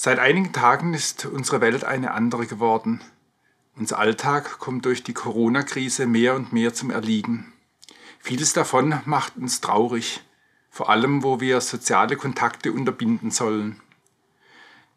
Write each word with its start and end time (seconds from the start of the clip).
Seit 0.00 0.20
einigen 0.20 0.52
Tagen 0.52 0.94
ist 0.94 1.26
unsere 1.26 1.60
Welt 1.60 1.82
eine 1.82 2.12
andere 2.12 2.46
geworden. 2.46 3.00
Unser 3.74 3.98
Alltag 3.98 4.60
kommt 4.60 4.84
durch 4.84 5.02
die 5.02 5.12
Corona-Krise 5.12 6.06
mehr 6.06 6.36
und 6.36 6.52
mehr 6.52 6.72
zum 6.72 6.92
Erliegen. 6.92 7.52
Vieles 8.20 8.52
davon 8.52 9.00
macht 9.06 9.36
uns 9.36 9.60
traurig, 9.60 10.22
vor 10.70 10.88
allem 10.88 11.24
wo 11.24 11.40
wir 11.40 11.60
soziale 11.60 12.14
Kontakte 12.14 12.70
unterbinden 12.70 13.32
sollen. 13.32 13.80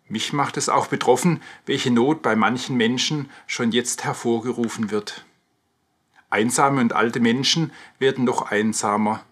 Mich 0.08 0.34
macht 0.34 0.56
es 0.56 0.70
auch 0.70 0.86
betroffen, 0.86 1.42
welche 1.66 1.90
Not 1.90 2.22
bei 2.22 2.36
manchen 2.36 2.78
Menschen 2.78 3.32
schon 3.48 3.72
jetzt 3.72 4.04
hervorgerufen 4.04 4.92
wird. 4.92 5.26
Einsame 6.30 6.80
und 6.80 6.94
alte 6.94 7.22
Menschen 7.22 7.74
werden 7.98 8.24
noch 8.24 8.52
einsamer. 8.52 9.24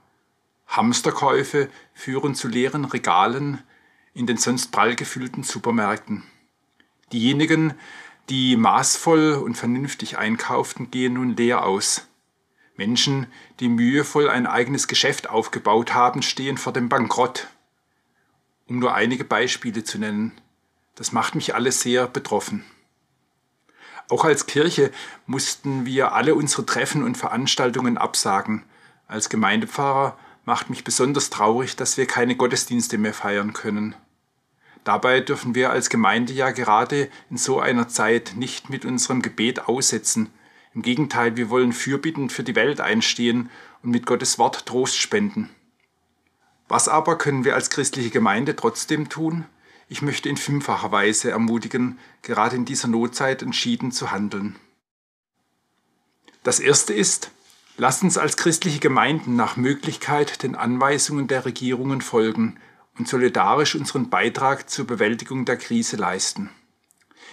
Hamsterkäufe 0.66 1.70
führen 1.94 2.34
zu 2.34 2.48
leeren 2.48 2.86
Regalen, 2.86 3.62
in 4.20 4.28
den 4.28 4.36
sonst 4.36 4.74
prall 4.74 4.98
gefüllten 4.98 5.44
Supermärkten. 5.44 6.24
Diejenigen, 7.14 7.73
die 8.27 8.58
maßvoll 8.58 9.36
und 9.36 9.55
vernünftig 9.55 10.18
einkauften, 10.18 10.91
gehen 10.91 11.14
nun 11.14 11.38
leer 11.38 11.64
aus. 11.64 12.05
Menschen, 12.76 13.27
die 13.62 13.70
mühevoll 13.70 14.30
ein 14.30 14.46
eigenes 14.46 14.90
Geschäft 14.90 15.30
aufgebaut 15.30 15.94
haben, 15.94 16.22
stehen 16.22 16.58
vor 16.58 16.74
dem 16.74 16.90
Bankrott. 16.90 17.48
Um 18.68 18.80
nur 18.80 18.94
einige 18.94 19.24
Beispiele 19.24 19.86
zu 19.86 19.98
nennen. 19.98 20.34
Das 20.96 21.13
macht 21.13 21.34
mich 21.34 21.55
alles 21.55 21.80
sehr 21.80 22.05
betroffen. 22.05 22.66
Auch 24.10 24.26
als 24.26 24.48
Kirche 24.48 24.91
mussten 25.27 25.86
wir 25.86 26.12
alle 26.12 26.36
unsere 26.36 26.66
Treffen 26.66 27.04
und 27.04 27.16
Veranstaltungen 27.16 27.98
absagen. 27.98 28.66
Als 29.08 29.30
Gemeindepfarrer 29.30 30.18
macht 30.44 30.70
mich 30.70 30.84
besonders 30.84 31.30
traurig, 31.30 31.77
dass 31.77 31.96
wir 31.96 32.05
keine 32.05 32.36
Gottesdienste 32.36 32.98
mehr 32.98 33.13
feiern 33.13 33.54
können. 33.54 33.96
Dabei 34.84 35.20
dürfen 35.20 35.56
wir 35.56 35.72
als 35.72 35.90
Gemeinde 35.90 36.34
ja 36.34 36.52
gerade 36.52 37.10
in 37.30 37.38
so 37.38 37.60
einer 37.60 37.88
Zeit 37.88 38.34
nicht 38.36 38.70
mit 38.70 38.86
unserem 38.86 39.21
Gebet 39.21 39.68
aussetzen. 39.68 40.30
Im 40.74 40.82
Gegenteil, 40.82 41.36
wir 41.36 41.49
wollen 41.49 41.74
fürbittend 41.74 42.32
für 42.32 42.44
die 42.44 42.55
Welt 42.55 42.80
einstehen 42.80 43.49
und 43.84 43.91
mit 43.91 44.05
Gottes 44.05 44.40
Wort 44.40 44.66
Trost 44.66 44.98
spenden. 44.98 45.49
Was 46.68 46.88
aber 46.88 47.18
können 47.18 47.44
wir 47.44 47.55
als 47.55 47.70
christliche 47.70 48.12
Gemeinde 48.12 48.55
trotzdem 48.55 49.10
tun? 49.10 49.46
Ich 49.90 50.04
möchte 50.04 50.30
in 50.30 50.38
fünffacher 50.38 50.91
Weise 50.91 51.32
ermutigen, 51.32 51.98
gerade 52.21 52.55
in 52.55 52.66
dieser 52.66 52.88
Notzeit 52.88 53.41
entschieden 53.41 53.91
zu 53.91 54.12
handeln. 54.12 54.55
Das 56.43 56.60
erste 56.60 56.93
ist, 56.93 57.32
lasst 57.77 58.04
uns 58.04 58.18
als 58.18 58.38
christliche 58.38 58.80
Gemeinden 58.80 59.36
nach 59.36 59.58
Möglichkeit 59.58 60.43
den 60.43 60.55
Anweisungen 60.55 61.27
der 61.27 61.46
Regierungen 61.46 62.02
folgen 62.02 62.60
und 63.00 63.08
solidarisch 63.08 63.76
unseren 63.76 64.09
Beitrag 64.09 64.69
zur 64.69 64.86
Bewältigung 64.86 65.46
der 65.46 65.58
Krise 65.58 65.96
leisten. 65.96 66.50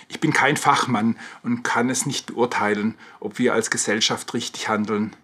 Ich 0.08 0.20
bin 0.20 0.32
kein 0.32 0.56
Fachmann 0.56 1.18
und 1.42 1.64
kann 1.64 1.90
es 1.90 2.06
nicht 2.06 2.26
beurteilen, 2.26 2.94
ob 3.18 3.40
wir 3.40 3.52
als 3.52 3.70
Gesellschaft 3.70 4.32
richtig 4.32 4.68
handeln. 4.68 5.16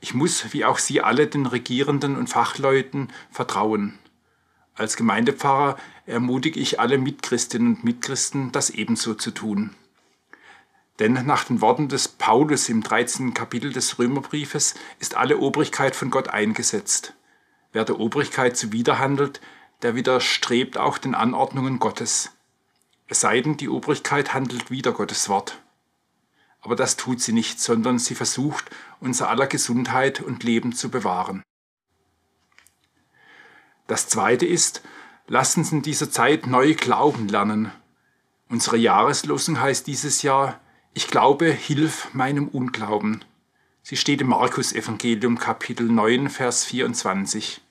Ich 0.00 0.14
muss, 0.14 0.52
wie 0.52 0.64
auch 0.64 0.78
Sie 0.78 1.00
alle, 1.00 1.26
den 1.26 1.46
Regierenden 1.46 2.16
und 2.16 2.28
Fachleuten 2.28 3.08
vertrauen. 3.32 3.98
Als 4.76 4.96
Gemeindepfarrer 4.96 5.76
ermutige 6.06 6.60
ich 6.60 6.78
alle 6.78 6.98
Mitchristinnen 6.98 7.74
und 7.74 7.84
Mitchristen, 7.84 8.52
das 8.52 8.70
ebenso 8.70 9.14
zu 9.14 9.32
tun. 9.32 9.74
Denn 11.00 11.14
nach 11.26 11.44
den 11.44 11.60
Worten 11.60 11.88
des 11.88 12.06
Paulus 12.06 12.68
im 12.68 12.84
13. 12.84 13.34
Kapitel 13.34 13.72
des 13.72 13.98
Römerbriefes 13.98 14.74
ist 15.00 15.16
alle 15.16 15.38
Obrigkeit 15.38 15.96
von 15.96 16.10
Gott 16.10 16.28
eingesetzt. 16.28 17.14
Wer 17.72 17.84
der 17.84 17.98
Obrigkeit 17.98 18.56
zuwiderhandelt, 18.56 19.40
der 19.82 19.94
widerstrebt 19.94 20.76
auch 20.78 20.98
den 20.98 21.14
Anordnungen 21.14 21.78
Gottes. 21.78 22.30
Es 23.06 23.20
sei 23.20 23.40
denn, 23.40 23.56
die 23.56 23.68
Obrigkeit 23.68 24.34
handelt 24.34 24.70
wider 24.70 24.92
Gottes 24.92 25.28
Wort. 25.28 25.62
Aber 26.60 26.76
das 26.76 26.96
tut 26.96 27.20
sie 27.20 27.32
nicht, 27.32 27.60
sondern 27.60 27.98
sie 27.98 28.14
versucht, 28.14 28.70
unser 29.00 29.30
aller 29.30 29.46
Gesundheit 29.46 30.20
und 30.20 30.42
Leben 30.42 30.72
zu 30.72 30.90
bewahren. 30.90 31.42
Das 33.86 34.08
Zweite 34.08 34.44
ist, 34.44 34.82
lasst 35.28 35.56
uns 35.56 35.72
in 35.72 35.82
dieser 35.82 36.10
Zeit 36.10 36.46
neu 36.46 36.74
glauben 36.74 37.28
lernen. 37.28 37.72
Unsere 38.48 38.76
Jahreslosung 38.76 39.60
heißt 39.60 39.86
dieses 39.86 40.22
Jahr, 40.22 40.60
ich 40.92 41.08
glaube, 41.08 41.50
hilf 41.50 42.12
meinem 42.12 42.48
Unglauben. 42.48 43.24
Sie 43.82 43.96
steht 43.96 44.20
im 44.20 44.28
Markus 44.28 44.72
Evangelium 44.72 45.38
Kapitel 45.38 45.86
9, 45.86 46.28
Vers 46.28 46.64
24. 46.64 47.62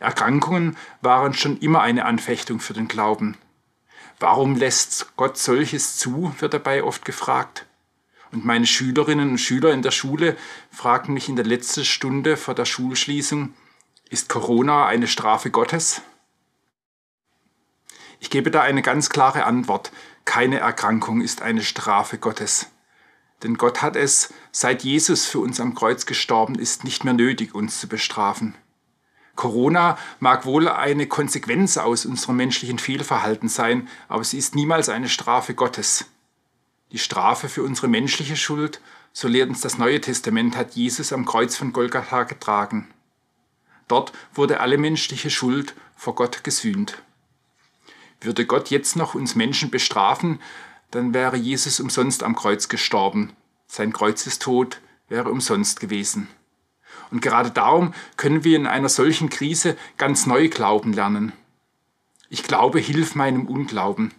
Erkrankungen 0.00 0.76
waren 1.00 1.34
schon 1.34 1.58
immer 1.58 1.82
eine 1.82 2.04
Anfechtung 2.04 2.60
für 2.60 2.74
den 2.74 2.88
Glauben. 2.88 3.36
Warum 4.18 4.56
lässt 4.56 5.16
Gott 5.16 5.36
solches 5.36 5.96
zu, 5.96 6.34
wird 6.38 6.54
dabei 6.54 6.82
oft 6.82 7.04
gefragt. 7.04 7.66
Und 8.32 8.44
meine 8.44 8.66
Schülerinnen 8.66 9.30
und 9.30 9.38
Schüler 9.38 9.72
in 9.72 9.82
der 9.82 9.90
Schule 9.90 10.36
fragten 10.70 11.14
mich 11.14 11.28
in 11.28 11.36
der 11.36 11.44
letzten 11.44 11.84
Stunde 11.84 12.36
vor 12.36 12.54
der 12.54 12.64
Schulschließung, 12.64 13.54
ist 14.08 14.28
Corona 14.28 14.86
eine 14.86 15.08
Strafe 15.08 15.50
Gottes? 15.50 16.00
Ich 18.20 18.30
gebe 18.30 18.50
da 18.50 18.62
eine 18.62 18.82
ganz 18.82 19.10
klare 19.10 19.44
Antwort. 19.44 19.90
Keine 20.24 20.58
Erkrankung 20.58 21.20
ist 21.20 21.42
eine 21.42 21.62
Strafe 21.62 22.18
Gottes. 22.18 22.70
Denn 23.42 23.58
Gott 23.58 23.82
hat 23.82 23.96
es, 23.96 24.32
seit 24.52 24.84
Jesus 24.84 25.26
für 25.26 25.40
uns 25.40 25.60
am 25.60 25.74
Kreuz 25.74 26.06
gestorben 26.06 26.54
ist, 26.54 26.84
nicht 26.84 27.04
mehr 27.04 27.14
nötig, 27.14 27.54
uns 27.54 27.80
zu 27.80 27.88
bestrafen. 27.88 28.54
Corona 29.36 29.98
mag 30.18 30.44
wohl 30.44 30.68
eine 30.68 31.06
Konsequenz 31.06 31.76
aus 31.76 32.06
unserem 32.06 32.36
menschlichen 32.36 32.78
Fehlverhalten 32.78 33.48
sein, 33.48 33.88
aber 34.08 34.24
sie 34.24 34.38
ist 34.38 34.54
niemals 34.54 34.88
eine 34.88 35.08
Strafe 35.08 35.54
Gottes. 35.54 36.06
Die 36.92 36.98
Strafe 36.98 37.48
für 37.48 37.62
unsere 37.62 37.88
menschliche 37.88 38.36
Schuld, 38.36 38.80
so 39.12 39.28
lehrt 39.28 39.48
uns 39.48 39.60
das 39.60 39.78
Neue 39.78 40.00
Testament, 40.00 40.56
hat 40.56 40.74
Jesus 40.74 41.12
am 41.12 41.24
Kreuz 41.24 41.56
von 41.56 41.72
Golgatha 41.72 42.24
getragen. 42.24 42.88
Dort 43.88 44.12
wurde 44.34 44.60
alle 44.60 44.78
menschliche 44.78 45.30
Schuld 45.30 45.74
vor 45.96 46.14
Gott 46.14 46.42
gesühnt. 46.42 47.02
Würde 48.20 48.46
Gott 48.46 48.70
jetzt 48.70 48.96
noch 48.96 49.14
uns 49.14 49.34
Menschen 49.34 49.70
bestrafen, 49.70 50.40
dann 50.90 51.12
wäre 51.12 51.36
Jesus 51.36 51.80
umsonst 51.80 52.22
am 52.22 52.34
Kreuz 52.34 52.68
gestorben. 52.68 53.32
Sein 53.66 53.92
Kreuzestod 53.92 54.80
wäre 55.08 55.30
umsonst 55.30 55.80
gewesen. 55.80 56.28
Und 57.10 57.22
gerade 57.22 57.50
darum 57.50 57.94
können 58.16 58.44
wir 58.44 58.56
in 58.56 58.66
einer 58.66 58.88
solchen 58.88 59.30
Krise 59.30 59.76
ganz 59.96 60.26
neu 60.26 60.48
glauben 60.48 60.92
lernen. 60.92 61.32
Ich 62.28 62.42
glaube, 62.42 62.80
hilf 62.80 63.14
meinem 63.14 63.46
Unglauben. 63.46 64.12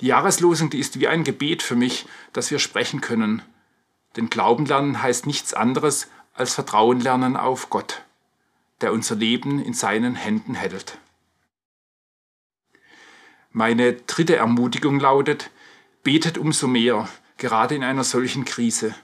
Die 0.00 0.06
Jahreslosung, 0.06 0.70
die 0.70 0.78
ist 0.78 1.00
wie 1.00 1.08
ein 1.08 1.24
Gebet 1.24 1.62
für 1.62 1.76
mich, 1.76 2.06
dass 2.32 2.50
wir 2.50 2.58
sprechen 2.58 3.00
können. 3.00 3.42
Denn 4.16 4.30
Glauben 4.30 4.66
lernen 4.66 5.02
heißt 5.02 5.26
nichts 5.26 5.54
anderes 5.54 6.08
als 6.34 6.54
Vertrauen 6.54 7.00
lernen 7.00 7.36
auf 7.36 7.70
Gott, 7.70 8.02
der 8.80 8.92
unser 8.92 9.14
Leben 9.14 9.62
in 9.62 9.74
seinen 9.74 10.14
Händen 10.14 10.54
hält. 10.54 10.98
Meine 13.52 13.94
dritte 13.94 14.36
Ermutigung 14.36 15.00
lautet, 15.00 15.50
betet 16.02 16.38
umso 16.38 16.66
mehr, 16.66 17.08
gerade 17.36 17.74
in 17.74 17.82
einer 17.82 18.04
solchen 18.04 18.44
Krise. 18.44 18.94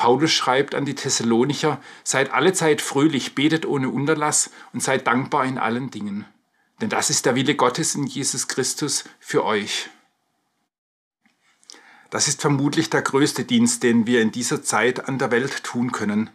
Paulus 0.00 0.32
schreibt 0.32 0.74
an 0.74 0.86
die 0.86 0.94
Thessalonicher, 0.94 1.78
seid 2.04 2.32
allezeit 2.32 2.80
fröhlich, 2.80 3.34
betet 3.34 3.66
ohne 3.66 3.90
Unterlass 3.90 4.48
und 4.72 4.82
seid 4.82 5.06
dankbar 5.06 5.44
in 5.44 5.58
allen 5.58 5.90
Dingen. 5.90 6.24
Denn 6.80 6.88
das 6.88 7.10
ist 7.10 7.26
der 7.26 7.34
Wille 7.34 7.54
Gottes 7.54 7.94
in 7.94 8.06
Jesus 8.06 8.48
Christus 8.48 9.04
für 9.18 9.44
euch. 9.44 9.90
Das 12.08 12.28
ist 12.28 12.40
vermutlich 12.40 12.88
der 12.88 13.02
größte 13.02 13.44
Dienst, 13.44 13.82
den 13.82 14.06
wir 14.06 14.22
in 14.22 14.32
dieser 14.32 14.62
Zeit 14.62 15.06
an 15.06 15.18
der 15.18 15.30
Welt 15.30 15.64
tun 15.64 15.92
können. 15.92 16.30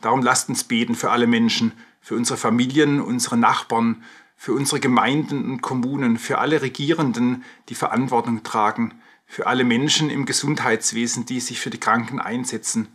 Darum 0.00 0.22
lasst 0.22 0.48
uns 0.48 0.64
beten 0.64 0.94
für 0.94 1.10
alle 1.10 1.26
Menschen, 1.26 1.72
für 2.00 2.14
unsere 2.14 2.38
Familien, 2.38 3.02
unsere 3.02 3.36
Nachbarn, 3.36 4.02
für 4.34 4.54
unsere 4.54 4.80
Gemeinden 4.80 5.44
und 5.44 5.60
Kommunen, 5.60 6.16
für 6.16 6.38
alle 6.38 6.62
Regierenden, 6.62 7.44
die 7.68 7.74
Verantwortung 7.74 8.44
tragen, 8.44 8.98
für 9.26 9.46
alle 9.46 9.64
Menschen 9.64 10.10
im 10.10 10.26
Gesundheitswesen, 10.26 11.26
die 11.26 11.40
sich 11.40 11.60
für 11.60 11.70
die 11.70 11.80
Kranken 11.80 12.20
einsetzen, 12.20 12.88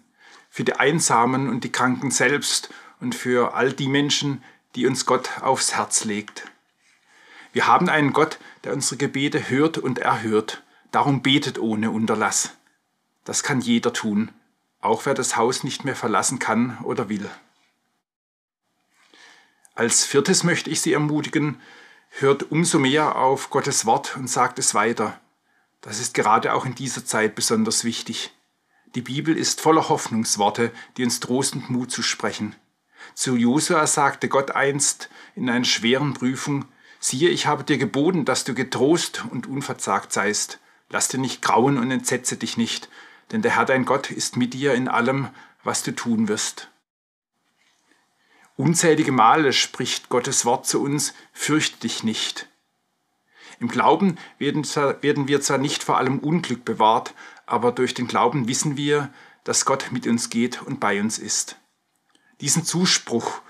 für 0.49 0.63
die 0.63 0.73
Einsamen 0.73 1.49
und 1.49 1.63
die 1.63 1.71
Kranken 1.71 2.11
selbst 2.11 2.69
und 2.99 3.15
für 3.15 3.53
all 3.53 3.73
die 3.73 3.87
Menschen, 3.87 4.43
die 4.75 4.85
uns 4.87 5.05
Gott 5.05 5.41
aufs 5.41 5.75
Herz 5.75 6.05
legt. 6.05 6.45
Wir 7.51 7.67
haben 7.67 7.89
einen 7.89 8.13
Gott, 8.13 8.39
der 8.63 8.73
unsere 8.73 8.97
Gebete 8.97 9.49
hört 9.49 9.77
und 9.77 9.99
erhört. 9.99 10.63
Darum 10.91 11.21
betet 11.21 11.59
ohne 11.59 11.91
Unterlass. 11.91 12.55
Das 13.25 13.43
kann 13.43 13.61
jeder 13.61 13.93
tun, 13.93 14.31
auch 14.81 15.05
wer 15.05 15.13
das 15.13 15.35
Haus 15.35 15.63
nicht 15.63 15.85
mehr 15.85 15.95
verlassen 15.95 16.39
kann 16.39 16.77
oder 16.83 17.09
will. 17.09 17.29
Als 19.75 20.05
viertes 20.05 20.43
möchte 20.43 20.69
ich 20.69 20.81
Sie 20.81 20.93
ermutigen, 20.93 21.59
hört 22.09 22.51
umso 22.51 22.79
mehr 22.79 23.15
auf 23.15 23.49
Gottes 23.49 23.85
Wort 23.85 24.17
und 24.17 24.29
sagt 24.29 24.59
es 24.59 24.73
weiter. 24.73 25.19
Das 25.81 25.99
ist 25.99 26.13
gerade 26.13 26.53
auch 26.53 26.65
in 26.65 26.75
dieser 26.75 27.05
Zeit 27.05 27.35
besonders 27.35 27.83
wichtig. 27.83 28.31
Die 28.95 29.01
Bibel 29.01 29.37
ist 29.37 29.61
voller 29.61 29.89
Hoffnungsworte, 29.89 30.71
die 30.97 31.03
uns 31.03 31.19
trostend 31.19 31.69
Mut 31.69 31.91
zu 31.91 32.01
sprechen. 32.01 32.55
Zu 33.13 33.35
Josua 33.35 33.87
sagte 33.87 34.27
Gott 34.27 34.51
einst 34.51 35.09
in 35.35 35.49
einer 35.49 35.65
schweren 35.65 36.13
Prüfung, 36.13 36.65
Siehe, 36.99 37.29
ich 37.29 37.45
habe 37.45 37.63
dir 37.63 37.77
geboten, 37.77 38.25
dass 38.25 38.43
du 38.43 38.53
getrost 38.53 39.23
und 39.29 39.47
unverzagt 39.47 40.11
seist. 40.11 40.59
Lass 40.89 41.07
dir 41.07 41.17
nicht 41.17 41.41
grauen 41.41 41.77
und 41.77 41.91
entsetze 41.91 42.35
dich 42.35 42.57
nicht, 42.57 42.89
denn 43.31 43.41
der 43.41 43.55
Herr 43.55 43.65
dein 43.65 43.85
Gott 43.85 44.11
ist 44.11 44.35
mit 44.35 44.53
dir 44.53 44.73
in 44.73 44.89
allem, 44.89 45.29
was 45.63 45.83
du 45.83 45.95
tun 45.95 46.27
wirst. 46.27 46.69
Unzählige 48.57 49.13
Male 49.13 49.53
spricht 49.53 50.09
Gottes 50.09 50.43
Wort 50.43 50.67
zu 50.67 50.81
uns, 50.81 51.13
fürchte 51.31 51.79
dich 51.79 52.03
nicht. 52.03 52.48
Im 53.59 53.67
Glauben 53.67 54.17
werden, 54.37 54.63
wir 55.27 55.41
zwar 55.41 55.57
nicht 55.57 55.83
vor 55.83 55.97
allem 55.97 56.19
Unglück 56.19 56.63
bewahrt, 56.63 57.13
aber 57.45 57.71
durch 57.71 57.93
den 57.93 58.07
Glauben 58.07 58.47
wissen 58.47 58.77
wir, 58.77 59.13
dass 59.43 59.65
Gott 59.65 59.91
mit 59.91 60.07
uns 60.07 60.29
geht 60.29 60.61
und 60.61 60.79
bei 60.79 60.99
uns 60.99 61.19
ist. 61.19 61.57
Diesen 62.41 62.63
Zuspruch 62.63 63.41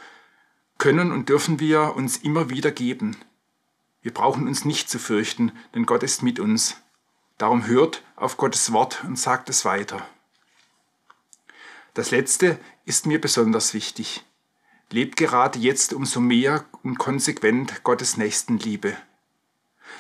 können 0.78 1.12
und 1.12 1.30
dürfen 1.30 1.60
wir 1.60 1.96
uns 1.96 2.18
immer 2.18 2.50
wieder 2.50 2.72
geben. 2.72 3.18
Wir 4.02 4.14
brauchen 4.14 4.48
uns 4.48 4.66
nicht 4.66 4.90
zu 4.90 4.98
fürchten, 4.98 5.52
denn 5.76 5.86
Gott 5.86 6.04
ist 6.04 6.24
mit 6.24 6.40
uns. 6.40 6.78
Darum 7.38 7.68
hört 7.68 8.04
auf 8.16 8.38
Gottes 8.38 8.72
Wort 8.72 9.04
und 9.04 9.20
sagt 9.20 9.50
es 9.50 9.66
weiter. 9.66 10.08
Das 11.94 12.12
Letzte 12.12 12.60
ist 12.86 13.06
mir 13.06 13.20
besonders 13.22 13.74
wichtig. 13.74 14.24
Lebt 14.90 15.18
gerade 15.18 15.60
jetzt 15.60 15.94
umso 15.94 16.20
mehr 16.20 16.66
und 16.82 16.98
konsequent 16.98 17.84
Gottes 17.84 18.18
Nächstenliebe. 18.18 18.98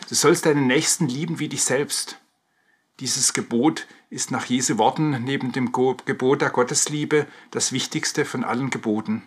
Du 0.08 0.16
sollst 0.16 0.46
deinen 0.46 0.68
Nächsten 0.68 1.08
lieben 1.08 1.40
wie 1.40 1.50
dich 1.50 1.64
selbst. 1.64 2.20
Dieses 3.00 3.34
Gebot 3.34 3.88
ist 4.10 4.32
nach 4.32 4.46
Jesu 4.46 4.78
Worten 4.78 5.24
neben 5.24 5.52
dem 5.52 5.72
Gebot 5.72 6.42
der 6.42 6.50
Gottesliebe 6.50 7.28
das 7.52 7.72
wichtigste 7.72 8.26
von 8.26 8.44
allen 8.44 8.70
Geboten. 8.70 9.24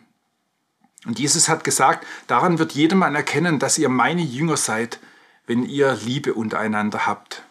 Und 1.06 1.18
Jesus 1.18 1.48
hat 1.48 1.64
gesagt, 1.64 2.06
daran 2.26 2.58
wird 2.58 2.72
jedermann 2.72 3.14
erkennen, 3.14 3.58
dass 3.58 3.78
ihr 3.78 3.88
meine 3.88 4.22
Jünger 4.22 4.56
seid, 4.56 5.00
wenn 5.46 5.64
ihr 5.64 5.98
Liebe 6.04 6.34
untereinander 6.34 7.06
habt. 7.06 7.44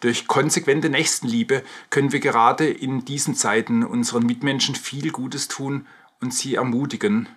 Durch 0.00 0.26
konsequente 0.26 0.88
Nächstenliebe 0.88 1.62
können 1.90 2.12
wir 2.12 2.20
gerade 2.20 2.68
in 2.68 3.04
diesen 3.04 3.34
Zeiten 3.34 3.84
unseren 3.84 4.24
Mitmenschen 4.24 4.74
viel 4.74 5.10
Gutes 5.12 5.48
tun 5.48 5.86
und 6.20 6.32
sie 6.32 6.54
ermutigen. 6.54 7.28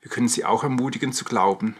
Wir 0.00 0.10
können 0.10 0.28
sie 0.28 0.44
auch 0.44 0.62
ermutigen 0.62 1.12
zu 1.12 1.24
glauben. 1.24 1.76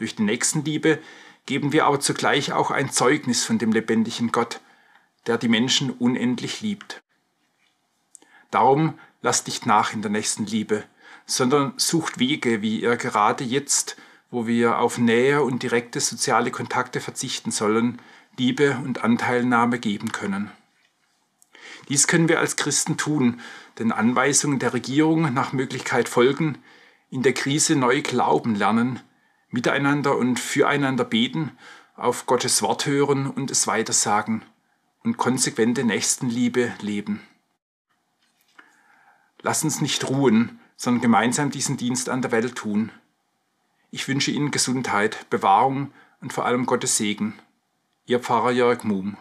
Durch 0.00 0.16
die 0.16 0.22
Nächstenliebe 0.22 0.98
geben 1.44 1.72
wir 1.72 1.84
aber 1.84 2.00
zugleich 2.00 2.52
auch 2.52 2.70
ein 2.70 2.90
Zeugnis 2.90 3.44
von 3.44 3.58
dem 3.58 3.70
lebendigen 3.70 4.32
Gott, 4.32 4.60
der 5.26 5.36
die 5.36 5.48
Menschen 5.48 5.90
unendlich 5.90 6.62
liebt. 6.62 7.02
Darum 8.50 8.98
lasst 9.20 9.46
nicht 9.46 9.66
nach 9.66 9.92
in 9.92 10.00
der 10.00 10.10
nächsten 10.10 10.46
Liebe, 10.46 10.84
sondern 11.26 11.74
sucht 11.76 12.18
Wege, 12.18 12.62
wie 12.62 12.80
ihr 12.80 12.96
gerade 12.96 13.44
jetzt, 13.44 13.98
wo 14.30 14.46
wir 14.46 14.78
auf 14.78 14.96
Nähe 14.96 15.42
und 15.42 15.62
direkte 15.62 16.00
soziale 16.00 16.50
Kontakte 16.50 17.02
verzichten 17.02 17.50
sollen, 17.50 18.00
Liebe 18.38 18.80
und 18.82 19.04
Anteilnahme 19.04 19.78
geben 19.78 20.12
können. 20.12 20.50
Dies 21.90 22.06
können 22.06 22.30
wir 22.30 22.38
als 22.38 22.56
Christen 22.56 22.96
tun, 22.96 23.42
den 23.78 23.92
Anweisungen 23.92 24.60
der 24.60 24.72
Regierung 24.72 25.34
nach 25.34 25.52
Möglichkeit 25.52 26.08
folgen, 26.08 26.56
in 27.10 27.22
der 27.22 27.34
Krise 27.34 27.76
neu 27.76 28.00
glauben 28.00 28.54
lernen, 28.54 29.00
miteinander 29.50 30.16
und 30.16 30.38
füreinander 30.38 31.04
beten, 31.04 31.52
auf 31.96 32.26
Gottes 32.26 32.62
Wort 32.62 32.86
hören 32.86 33.26
und 33.26 33.50
es 33.50 33.66
weitersagen 33.66 34.42
und 35.02 35.16
konsequente 35.16 35.84
Nächstenliebe 35.84 36.72
leben. 36.80 37.20
Lass 39.42 39.64
uns 39.64 39.80
nicht 39.80 40.08
ruhen, 40.08 40.60
sondern 40.76 41.02
gemeinsam 41.02 41.50
diesen 41.50 41.76
Dienst 41.76 42.08
an 42.08 42.22
der 42.22 42.32
Welt 42.32 42.56
tun. 42.56 42.90
Ich 43.90 44.06
wünsche 44.08 44.30
Ihnen 44.30 44.50
Gesundheit, 44.50 45.28
Bewahrung 45.30 45.92
und 46.20 46.32
vor 46.32 46.44
allem 46.44 46.66
Gottes 46.66 46.96
Segen. 46.96 47.38
Ihr 48.06 48.20
Pfarrer 48.20 48.50
Jörg 48.50 48.84
Muhm. 48.84 49.16